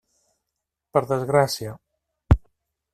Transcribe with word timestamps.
Per 0.97 1.03
desgràcia. 1.13 1.77